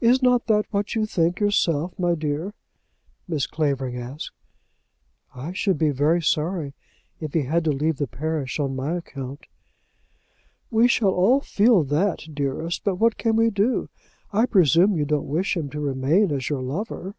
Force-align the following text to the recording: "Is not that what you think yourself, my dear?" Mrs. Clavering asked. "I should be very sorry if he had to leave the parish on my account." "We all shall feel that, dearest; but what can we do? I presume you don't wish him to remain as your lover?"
"Is 0.00 0.22
not 0.22 0.46
that 0.46 0.64
what 0.72 0.94
you 0.94 1.04
think 1.06 1.40
yourself, 1.40 1.98
my 1.98 2.14
dear?" 2.14 2.54
Mrs. 3.28 3.50
Clavering 3.50 3.96
asked. 3.96 4.30
"I 5.34 5.50
should 5.54 5.76
be 5.76 5.90
very 5.90 6.22
sorry 6.22 6.72
if 7.18 7.32
he 7.34 7.42
had 7.42 7.64
to 7.64 7.72
leave 7.72 7.96
the 7.96 8.06
parish 8.06 8.60
on 8.60 8.76
my 8.76 8.92
account." 8.92 9.46
"We 10.70 10.82
all 11.02 11.40
shall 11.40 11.40
feel 11.40 11.82
that, 11.82 12.32
dearest; 12.32 12.84
but 12.84 13.00
what 13.00 13.18
can 13.18 13.34
we 13.34 13.50
do? 13.50 13.88
I 14.32 14.46
presume 14.46 14.96
you 14.96 15.04
don't 15.04 15.26
wish 15.26 15.56
him 15.56 15.68
to 15.70 15.80
remain 15.80 16.30
as 16.30 16.48
your 16.48 16.62
lover?" 16.62 17.16